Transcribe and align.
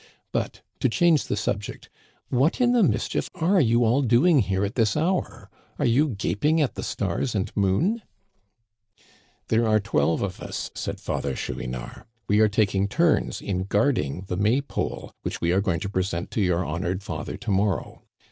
But, 0.31 0.63
to 0.79 0.89
change 0.89 1.25
the 1.25 1.37
subject, 1.37 1.87
what 2.29 2.59
in 2.59 2.71
the 2.71 2.81
mischief 2.81 3.29
are 3.35 3.61
you 3.61 3.85
all 3.85 4.01
doing 4.01 4.39
here 4.39 4.65
at 4.65 4.73
this 4.73 4.97
hour? 4.97 5.47
Are 5.77 5.85
you 5.85 6.07
gaping 6.07 6.59
at 6.59 6.73
the 6.73 6.81
stars 6.81 7.35
and 7.35 7.55
moon?"" 7.55 8.01
There 9.49 9.67
are 9.67 9.79
twelve 9.79 10.23
of 10.23 10.39
us," 10.41 10.71
said 10.73 10.99
Father 10.99 11.35
Chouinard." 11.35 12.05
We 12.27 12.39
are 12.39 12.49
taking 12.49 12.87
turns 12.87 13.43
in 13.43 13.65
guarding 13.65 14.23
the 14.25 14.37
May 14.37 14.61
pole 14.61 15.11
which 15.21 15.39
we 15.39 15.51
are 15.51 15.61
going 15.61 15.81
to 15.81 15.89
present 15.89 16.31
to 16.31 16.41
your 16.41 16.65
honored 16.65 17.03
father 17.03 17.37
to 17.37 17.51
mor 17.51 17.77
row. 17.77 18.01